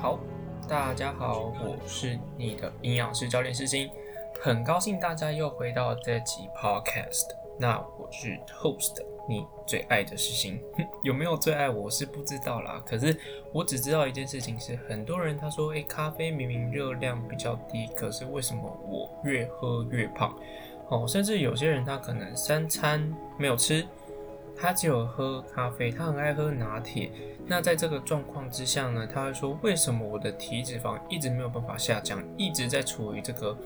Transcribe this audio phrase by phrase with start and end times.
[0.00, 0.18] 好，
[0.66, 3.90] 大家好，我是你的营养师教练师星，
[4.40, 7.26] 很高兴大家又回到这集 podcast。
[7.58, 8.96] 那我是 host，
[9.28, 10.58] 你最爱的师星，
[11.04, 12.82] 有没有最爱我是不知道啦。
[12.86, 13.14] 可是
[13.52, 20.34] 我只知道一件事情是，很多人他说，诶，咖啡明明热量比较低，可是为什么我越喝越胖？
[20.88, 23.86] 哦，甚至有些人他可能三餐没有吃。
[24.60, 27.10] 他只有喝咖啡，他很爱喝拿铁。
[27.46, 33.56] 那在这个状况之下呢，他会说：为什么我的体脂肪一直没有办法下降，一直在处于这个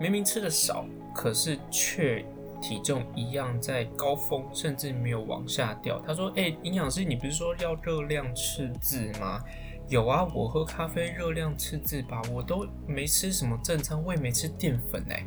[0.00, 2.24] 明明吃的少，可是却
[2.60, 6.02] 体重一样在高峰，甚至没有往下掉。
[6.04, 9.40] 他说：哎，营养师，你不是说要热量赤字吗？
[9.88, 15.24] 有啊，我喝咖啡热量赤字吧，我都没吃什么正餐，我也没吃淀粉哎。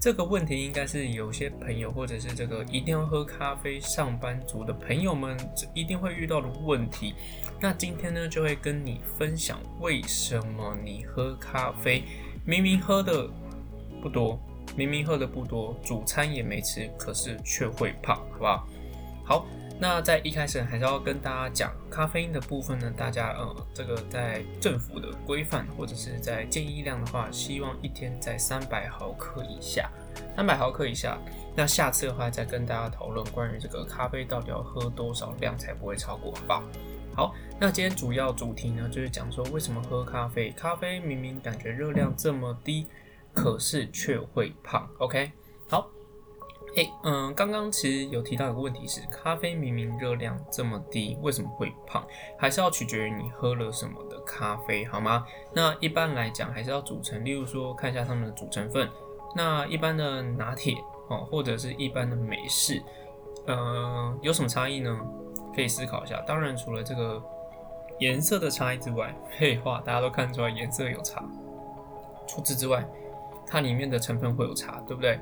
[0.00, 5.36] 这个问题应该是有些朋友，或者是这个一定要喝咖啡上班族的朋友们，
[5.74, 7.14] 一定会遇到的问题。
[7.60, 12.04] 那今天呢，就会跟你分享为什么你喝咖啡
[12.44, 13.28] 明明喝的
[14.00, 14.38] 不多，
[14.76, 18.68] 明明喝的不多，主餐也没吃，可是却会胖，好不好？
[19.24, 19.46] 好。
[19.78, 29.90] 那在一开始还是要跟大家讲咖啡因的部分呢，大家呃这个在政府的规范或者是在建议量的话，希望一天在三百毫克以下，
[30.34, 31.18] 三百毫克以下。
[31.54, 36.62] 那下次的话再跟大家讨论关于这个咖啡到底要喝多少量才不会超过，好不好？
[37.14, 42.86] 好，那今天主要主题呢就是讲说为什么喝咖啡，咖啡明明感觉热量这么低，
[43.34, 44.88] 可是却会胖。
[44.98, 45.32] OK，
[45.68, 45.90] 好。
[46.76, 52.06] 哎，嗯，刚刚其实有提到一个问题是，咖啡明明热量这么低，为什么会胖？
[52.38, 55.26] 还是要取决于你喝了什么的咖啡，好吗？
[55.54, 58.86] 那一般来讲，还是要组成，例如说看一下它们的主成分。
[59.34, 60.76] 那一般的拿铁
[61.08, 62.82] 哦，或者是一般的美式，
[63.46, 65.00] 嗯，有什么差异呢？
[65.54, 66.20] 可以思考一下。
[66.26, 67.22] 当然，除了这个
[68.00, 71.24] 颜色的差异之外，废话，大家都看出来颜色有差。
[72.26, 72.86] 除此之外，
[73.46, 75.18] 它里面的成分会有差，对不对？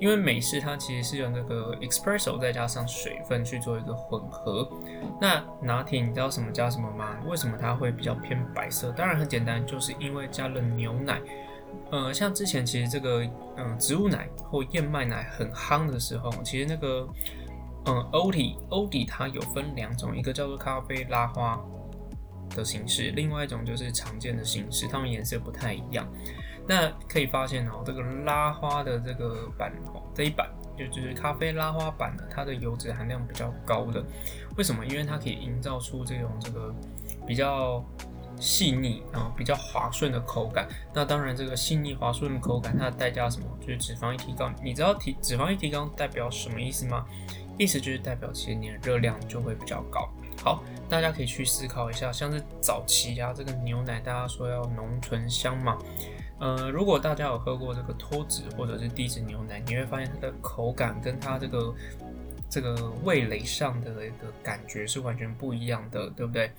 [0.00, 4.68] 因为美式它其实是用那个 espresso 再加上水分去做一个混合。
[5.20, 7.18] 那拿铁你知道什么加什么吗？
[7.26, 8.92] 为什么它会比较偏白色？
[8.92, 11.20] 当然很简单，就是因为加了牛奶。
[11.90, 13.22] 呃，像之前其实这个
[13.56, 17.06] 嗯植物奶或燕麦奶很夯的时候，其实那个
[17.86, 21.60] 嗯欧迪欧迪它有分两种，一个叫做咖啡拉花
[22.54, 26.08] 的形式，另外一种就是常见的形式，它们颜色不太一样。
[26.68, 30.46] 那可以发现哦，这个拉花的这个版哦，这一版
[30.76, 34.04] 就就是咖啡拉花版的，它的油脂含量比较高的。
[34.58, 34.84] 为什么？
[34.84, 36.74] 因为它可以营造出这种这个
[37.26, 37.82] 比较
[38.38, 40.68] 细腻啊、比较滑顺的口感。
[40.92, 43.46] 那当然，这个细腻滑顺的口感，它的代价什么？
[43.60, 44.50] 就是脂肪一提高。
[44.62, 47.06] 你知道提脂肪一提高代表什么意思吗？
[47.56, 50.08] 意思就是代表其实你的热量就会比较高。
[50.44, 55.76] 好，大家可以去思考一下，像是早期啊，这个牛奶大家说要浓醇香嘛。
[56.40, 61.74] 呃，如果大家有喝过这个脱脂或者是低脂牛奶，你会发现它的口感跟它这个
[62.48, 66.50] 这个味蕾上的一个感觉是完全不一样的，对不对？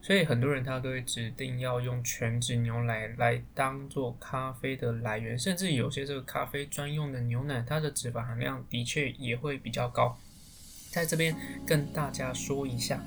[0.00, 10.16] 所以很多人他都会指定要用全脂牛奶来当做咖啡的来源，甚至有些这个咖啡专用的牛奶，它的脂肪含量的确也会比较高。
[10.90, 11.34] 在这边
[11.66, 13.00] 跟大家说一下，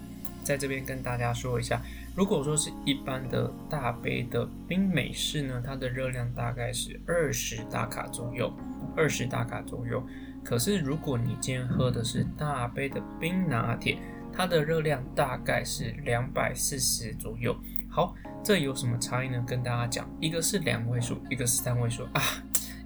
[0.43, 1.81] 在这边跟大家说一下。
[2.13, 8.51] 如果说是一般的大杯的冰美式呢，它的热量大概是二十大卡左右，
[8.97, 10.03] 二十大卡左右。
[10.44, 13.97] 可是如果你今天喝的是大杯的冰拿铁，
[14.33, 17.55] 它的热量大概是两百四十左右。
[17.89, 19.41] 好，这有什么差异呢？
[19.47, 22.22] 跟大家讲，一个是两位数，一个是三位数啊。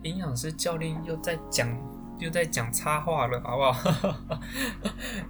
[0.04, 1.68] 营养师教练又在讲。
[2.18, 4.18] 又在讲插话了，好不好？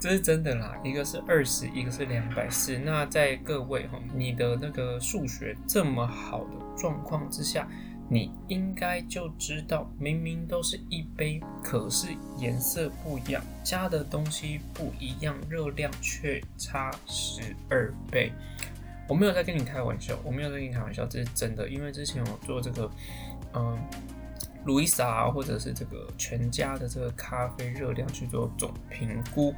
[0.06, 2.78] 这是真的啦，一个是二十，一个是两百四。
[2.78, 7.68] 那在各位哈，你的那个数学这么好的状况之下，
[8.08, 18.32] 你应该就知道，明明都是一杯，可是颜色不一样，加的东西不一样，热量却差十二倍。
[19.10, 21.68] 我没有在跟你开玩笑，我没有在跟你开玩笑，这是真的。
[21.68, 22.92] 因为之前我做这个，
[23.56, 23.76] 嗯。
[24.66, 29.54] 路易莎或者是这个全家的这个咖啡热量去做总评估，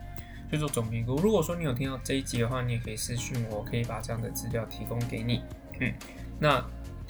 [0.50, 1.16] 去做总评估。
[1.18, 5.44] 如果说你有听到这一集的话，你也可以私信我，可以把这样的资料提供给你。
[5.80, 5.94] 嗯，
[6.40, 6.66] 那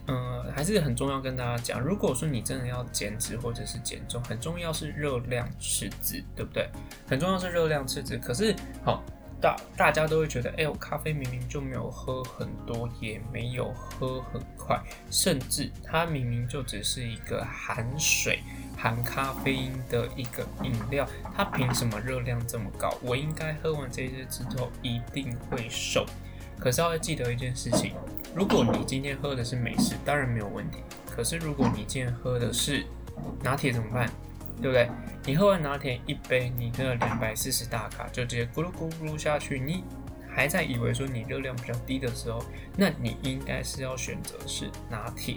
[0.08, 6.70] 嗯还是很重要跟大家讲，如果说你真的要减脂或者是减重，很重要是热量赤字，对不对？
[7.08, 8.18] 很重要是热量赤字。
[8.18, 9.04] 可是好。
[9.40, 14.82] 大大家都会觉得，哎，我咖啡明明就没有喝很多，也没有喝很快，
[15.12, 18.40] 甚至它明明就只是一个含水、
[18.78, 22.94] 含咖啡因的一个饮料，它凭什么热量这么高？
[23.02, 26.06] 我应该喝完这些之后一定会瘦。
[26.60, 27.94] 可是要记得一件事情，
[28.36, 30.78] 如果你今天喝的是美式，当然没有问题。
[31.10, 32.86] 可是如果你今天喝的是
[33.44, 34.10] 拿铁怎么办？
[34.62, 34.90] 对不对？
[35.24, 39.84] 你喝完拿铁一杯，你的两百四十大卡就直接咕噜咕噜下去，你
[40.28, 42.44] 还在以为说你热量比较低的时候，
[42.76, 45.36] 那你应该是要选择是拿铁。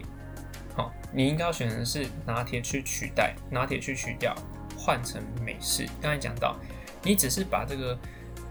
[1.12, 4.32] 你应该要选的是拿铁去取代，拿铁去取掉，
[4.76, 5.88] 换成美式。
[6.00, 6.56] 刚才讲到，
[7.02, 7.98] 你只是把这个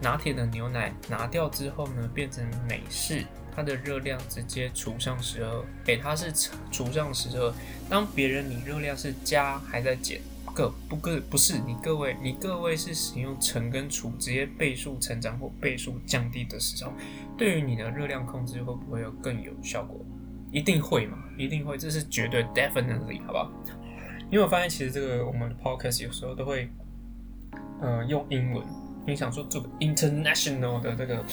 [0.01, 3.23] 拿铁的牛奶拿掉之后呢，变成美式。
[3.55, 6.31] 它的热量直接除上十二，给它是
[6.71, 7.53] 除上十二。
[7.89, 10.21] 当别人你热量是加还在减，
[10.53, 16.93] 各不各不是你各位，你各位是使用乘跟除，直接倍数成长或倍数降低的时候，
[17.37, 19.99] 对于你的热量控制会不会有更有效果？
[20.51, 23.51] 一定会嘛，一定会，这是绝对 definitely 好不好？
[24.30, 26.69] 因为我发现其实这个我们的 podcast 有时候都会，
[27.81, 28.63] 呃，用英文，
[29.06, 31.24] 你想说这个 international 的这个。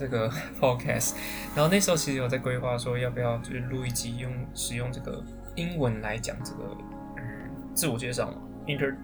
[0.00, 1.14] 这个 podcast，
[1.54, 5.22] 然后那时候其实有在规划说要不要就是录一集用使用这个
[5.56, 6.74] 英文来讲这个
[7.18, 7.22] 嗯
[7.74, 8.96] 自我介绍嘛，inter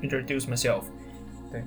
[0.00, 0.84] introduce myself，
[1.50, 1.60] 对，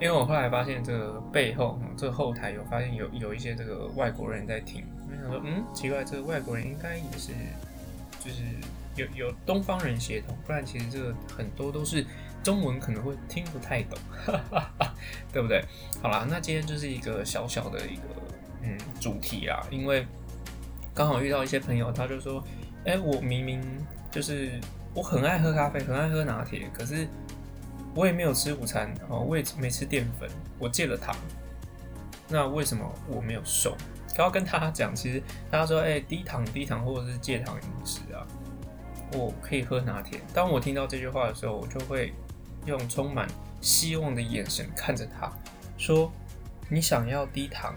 [0.00, 7.32] 因为我后来发现这个背后这个后台有发现有有一些这个外国人在听，我想说嗯奇怪，这个外国人应该也是
[8.20, 8.42] 就是
[8.96, 12.04] 有有东方人协同，不然其实这个很多都是。
[12.42, 13.96] 中文可能会听不太懂，
[15.32, 15.64] 对不对？
[16.02, 18.02] 好啦，那今天就是一个小小的一个
[18.64, 20.04] 嗯主题啦，因为
[20.92, 22.42] 刚好遇到一些朋友，他就说，
[22.84, 23.62] 哎，我明明
[24.10, 24.58] 就是
[24.92, 27.06] 我很爱喝咖啡，很爱喝拿铁，可是
[27.94, 31.14] 我也没有吃午餐哦，我也没吃淀粉，我戒了糖，
[32.28, 33.76] 那为什么我没有瘦？
[34.16, 38.26] 刚刚跟他讲，其实他说，哎，低糖低糖或者是戒糖饮食啊，
[39.12, 40.20] 我可以喝拿铁。
[40.32, 42.12] 当我听到这句话的时候，我就会。
[42.64, 43.26] 用充满
[43.60, 45.28] 希望的眼神看着他，
[45.76, 46.12] 说
[46.70, 47.74] ：“你想要低糖，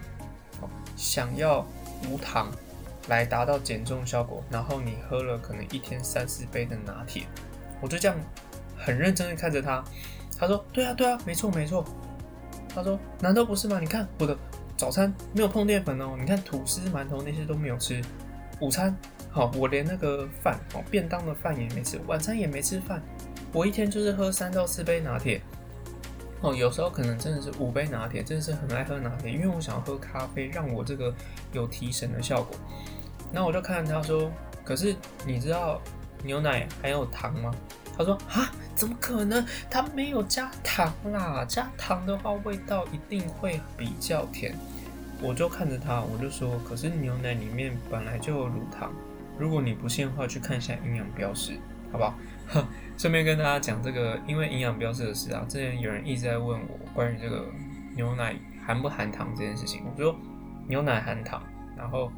[0.94, 1.66] 想要
[2.08, 2.52] 无糖
[3.08, 7.24] 来达到减重效果，然后你喝了可能一天三四杯的拿铁。”
[7.82, 8.16] 我就这样
[8.78, 9.82] 很认真的看着他，
[10.38, 11.84] 他说：“对啊，对啊，没错，没错。”
[12.72, 13.80] 他说：“难道不是吗？
[13.80, 14.38] 你看我的
[14.76, 18.02] 早餐没有碰淀粉哦，你看吐司、馒头那些都没有吃。
[18.60, 18.94] 午餐
[19.30, 23.02] 好，我连那个饭哦，便当的饭也没吃，晚餐也没吃饭。”
[23.52, 25.40] 我一天就是喝三到四杯拿铁，
[26.42, 31.14] 哦，有时候可能真的是五杯拿铁，真的是很爱喝拿铁，因为我想要喝咖啡，让我这个
[31.52, 32.56] 有提神的效果。
[33.32, 34.30] 那我就看他说，
[34.62, 34.94] 可是
[35.26, 35.80] 你知道
[36.22, 37.50] 牛奶还有糖吗？
[37.96, 39.44] 他说啊，怎么可能？
[39.68, 44.54] 它没有加糖啦，加糖的话味道一定会比较甜。
[45.22, 48.92] 我就看着他，我就说，可是牛奶里面本来就有乳糖，
[49.38, 51.58] 如果你不信的话，去看一下营养标识，
[51.90, 52.14] 好不好？
[52.98, 57.46] 顺便跟大家讲这个，因为营养标识的事啊，之前有人一直在问我关于这个
[57.94, 58.36] 牛奶
[58.66, 59.82] 含不含糖这件事情。
[59.86, 60.14] 我说
[60.68, 61.42] 牛奶含糖，
[61.76, 62.12] 然后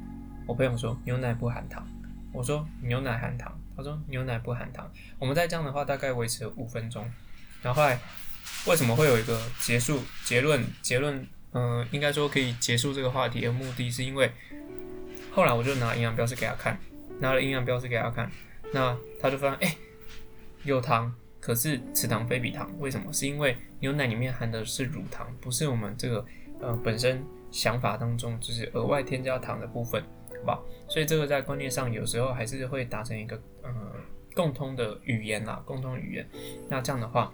[0.45, 1.87] 我朋友说牛奶不含糖，
[2.33, 4.93] 我说牛奶含糖，他说牛奶不含糖。
[5.19, 7.11] 我们再这样的话，大概维持了五分钟。
[7.63, 7.99] 然后后来
[8.67, 10.63] 为什么会有一个结束结论？
[10.83, 14.31] 结论，嗯，应该说可以结束这个话题的目的是因为
[15.31, 16.79] 后来我就拿营养标识给他看，
[17.21, 18.31] 拿了营养标识给他看，
[18.75, 19.77] 那他就发现，哎。
[20.65, 23.13] 有糖，可是此糖非彼糖，为什么？
[23.13, 26.27] 是因为牛奶里面含的是乳糖，不是我们这个
[26.61, 30.03] 呃本身想法当中就是额外添加糖的部分，
[30.41, 30.63] 好吧？
[30.89, 33.71] 所以这个在观念上有时候还是会达成一个呃
[34.35, 36.29] 共通的语言啦，共通语言。
[36.69, 37.33] 那这样的话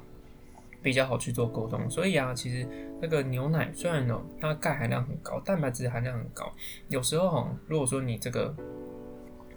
[0.83, 1.89] 比较好去做沟通。
[1.91, 2.67] 所以啊，其实
[3.01, 6.53] 那个牛奶虽然呢它钙含量很高，蛋白质含量很高，
[6.89, 8.55] 有时候哈，如果说你这个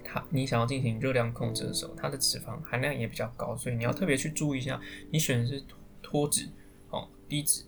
[0.04, 4.80] 它你想要进行热量控制的时候，它的脂肪含量也比较高，所以你要特别去注意一下，
[5.12, 5.62] 你选的是
[6.01, 6.48] 脱脂
[6.89, 7.63] 哦、低脂、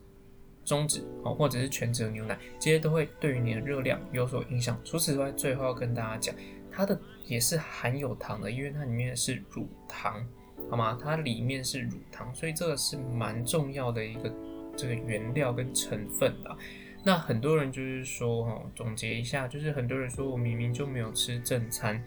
[0.69, 4.79] 中脂哦，或者是全脂牛奶，这些都会对于你的热量有所影响。
[4.85, 6.35] 除此之外，最后要跟大家讲，
[6.71, 10.23] 它的也是含有糖的，因为它里面是乳糖，
[10.69, 10.95] 好吗？
[11.01, 14.31] 它里面是乳糖，所以这个是蛮重要的一个
[14.77, 16.55] 这个原料跟成分的。
[17.03, 21.99] 那很多人就是说，哈，总结一下，就是很多人说我明明就没有吃正餐。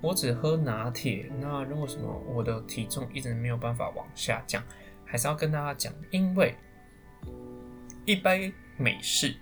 [0.00, 4.62] 我只喝拿铁，那为什么我的体重一直没有办法往下降？
[5.04, 6.54] 还是要跟大家讲，因为
[8.08, 9.34] 一杯美式，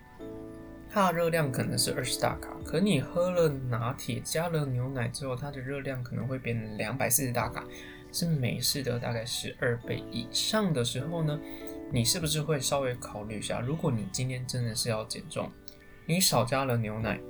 [0.90, 7.64] 它的热量可能是二十大卡，可你喝了拿铁加了牛奶之后，它的热量可能会变成两百四十大卡，
[8.10, 11.38] 是美式的大概十二倍以上的时候呢，
[11.92, 13.60] 你是不是会稍微考虑一下？
[13.60, 15.48] 如果你今天真的是要减重，
[16.04, 17.20] 你少加了牛奶，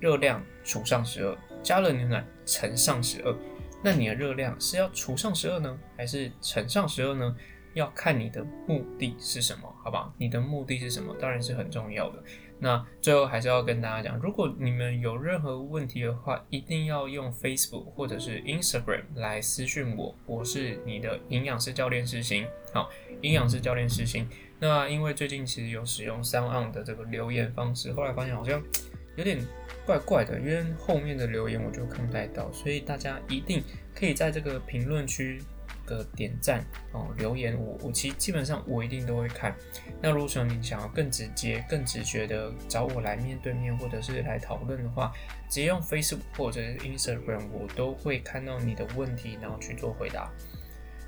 [0.00, 1.38] 热量除上十二。
[1.62, 3.32] 加了牛奶乘上十二，
[3.80, 7.36] 那你的热量是要除上十二呢，还是乘上十二呢？
[7.74, 10.12] 要看你的目的是什么，好不好？
[10.16, 12.22] 你的目的是什么，当然是很重要的。
[12.60, 22.46] 那最后还是要跟大家讲，如果你们有任何问题的话，一定要用 Facebook 或者是 Instagram 来私讯我，我是你的营养师教练世星。
[22.72, 22.88] 好，
[23.22, 24.26] 营养师教练世星。
[24.60, 28.62] 那因为最近其实有使用 Sound 的这个留言方式，后来发现好像
[29.16, 29.44] 有点
[29.84, 33.62] 怪怪的，因为后面的留言我就看不太到，所以大家一定
[33.94, 35.42] 可以在这个评论区。
[35.84, 39.54] 个点赞哦，留言我我其实基本上我一定都会看。
[40.02, 45.12] 那如果说你想要更直接、更直觉的找我来面对面，或者是来讨论的话，
[45.48, 50.30] 直接用 Facebook 或者 Instagram，我都会看到你的问题，然后去做回答。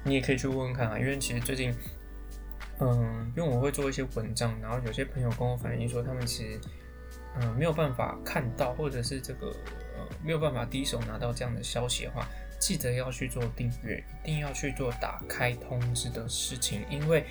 [0.05, 1.75] 你也可以去问问看啊，因为其实最近，
[2.79, 6.61] 嗯，因为我会做一些文章，然后有些朋友跟我反映说，他们其实
[7.41, 9.49] 嗯没有办法看到，或者是这个
[9.97, 12.29] 呃没有办法第一手拿到这样的消息的话。
[12.59, 17.25] 记得要去做订阅，一定要去做打开通知的事情，因为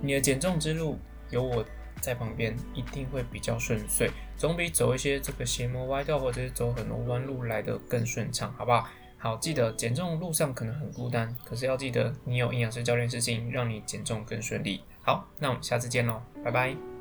[0.00, 0.98] 你的减重之路
[1.30, 1.64] 有我
[2.00, 8.88] 在旁边，一定会比较顺遂，总比走一些这个邪魔歪道或者是走很多弯路来的更顺畅，好不好？
[9.18, 14.82] 好，记得减重路上可能很孤单，可是要记得你有营养师教练事情，让你减重更顺利。
[15.00, 16.91] 好，那我们下次见喽，拜拜。